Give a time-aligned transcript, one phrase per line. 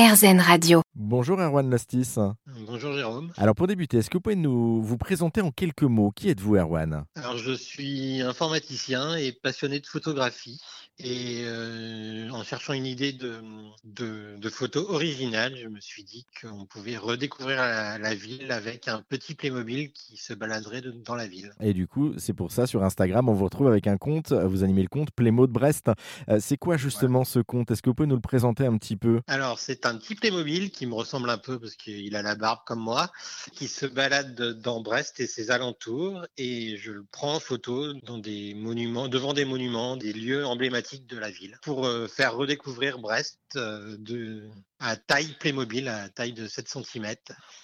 [0.00, 0.80] RZN Radio.
[0.94, 2.18] Bonjour Erwan Lastis.
[2.66, 3.30] Bonjour Jérôme.
[3.36, 6.10] Alors pour débuter, est-ce que vous pouvez nous vous présenter en quelques mots?
[6.10, 7.04] Qui êtes-vous Erwan?
[7.16, 10.58] Alors je suis informaticien et passionné de photographie.
[11.02, 13.36] Et euh, en cherchant une idée de,
[13.84, 18.86] de, de photo originale, je me suis dit qu'on pouvait redécouvrir la, la, ville avec
[18.86, 21.52] un petit Playmobil qui se baladerait de, dans la ville.
[21.60, 24.62] Et du coup, c'est pour ça sur Instagram, on vous retrouve avec un compte, vous
[24.62, 25.90] animez le compte Playmo de Brest.
[26.28, 27.70] Euh, c'est quoi justement ce compte?
[27.70, 29.20] Est-ce que vous pouvez nous le présenter un petit peu?
[29.26, 32.60] Alors c'est un petit Playmobil qui me ressemble un peu parce qu'il a la barbe
[32.66, 33.10] comme moi,
[33.52, 36.26] qui se balade dans Brest et ses alentours.
[36.36, 40.89] Et je le prends en photo dans des monuments, devant des monuments, des lieux emblématiques
[40.98, 44.48] de la ville pour euh, faire redécouvrir Brest euh, de,
[44.80, 47.14] à taille Playmobil, à taille de 7 cm.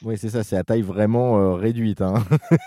[0.02, 2.02] Oui, c'est ça, c'est à taille vraiment euh, réduite.
[2.02, 2.22] Hein.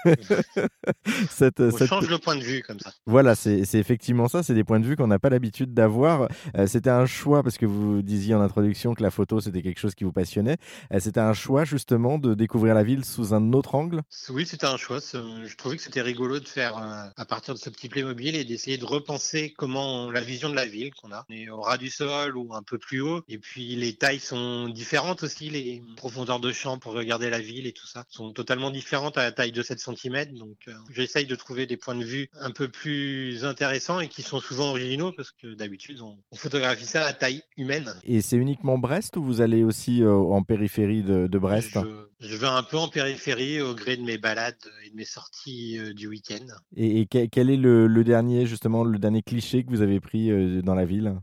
[1.29, 1.87] cette, On cette...
[1.87, 2.91] change le point de vue comme ça.
[3.05, 6.27] Voilà, c'est effectivement ça, c'est des points de vue qu'on n'a pas l'habitude d'avoir.
[6.57, 9.79] Euh, c'était un choix, parce que vous disiez en introduction que la photo, c'était quelque
[9.79, 10.57] chose qui vous passionnait.
[10.93, 14.01] Euh, c'était un choix justement de découvrir la ville sous un autre angle?
[14.29, 14.99] Oui, c'était un choix.
[14.99, 16.75] Je trouvais que c'était rigolo de faire
[17.15, 20.65] à partir de ce petit Playmobil et d'essayer de repenser comment la vision de la
[20.65, 21.25] ville qu'on a.
[21.29, 24.19] On est au ras du sol ou un peu plus haut, et puis les tailles
[24.19, 24.38] sont
[24.69, 28.71] différentes aussi, les profondeurs de champ pour regarder la ville et tout ça sont totalement
[28.71, 30.33] différentes à la taille de 7 cm.
[30.33, 34.21] Donc euh, j'essaye de trouver des points de vue un peu plus intéressants et qui
[34.21, 37.93] sont souvent originaux parce que d'habitude on, on, photographie ça à taille humaine.
[38.03, 41.77] Et c'est uniquement Brest ou vous allez aussi euh, en périphérie de, de Brest
[42.19, 45.05] je, je, vais un peu en périphérie au gré de mes balades et de mes
[45.05, 46.45] sorties euh, du week-end.
[46.75, 50.29] Et, et, quel est le, le, dernier justement le dernier cliché que vous avez pris
[50.63, 51.15] dans la ville?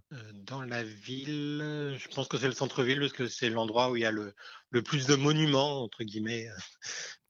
[0.47, 4.03] Dans la ville, je pense que c'est le centre-ville parce que c'est l'endroit où il
[4.03, 4.35] y a le,
[4.71, 6.47] le, plus de monuments, entre guillemets,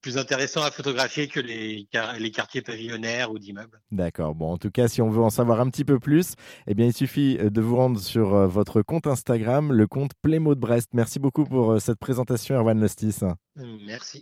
[0.02, 3.80] plus intéressant à photographier que les, les quartiers pavillonnaires ou d'immeubles.
[3.90, 4.34] D'accord.
[4.34, 6.34] Bon, en tout cas, si on veut en savoir un petit peu plus,
[6.66, 10.60] eh bien, il suffit de vous rendre sur votre compte Instagram, le compte Playmo de
[10.60, 10.90] Brest.
[10.92, 13.20] Merci beaucoup pour cette présentation, Erwan Lostis.
[13.56, 14.14] Merci.